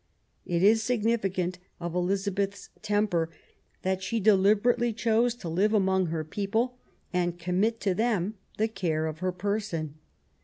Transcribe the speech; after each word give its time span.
It 0.47 0.63
is 0.63 0.81
significant 0.81 1.59
of 1.79 1.93
Elizabeth's 1.93 2.71
temper 2.81 3.29
that 3.83 4.01
she 4.01 4.19
deliberately 4.19 4.93
chose 4.93 5.35
to 5.35 5.47
live 5.47 5.75
among 5.75 6.07
her 6.07 6.23
people 6.23 6.79
and 7.13 7.37
commit 7.37 7.79
to 7.81 7.93
them 7.93 8.33
the 8.57 8.67
care 8.67 9.05
of 9.05 9.19
her 9.19 9.31
person. 9.31 9.99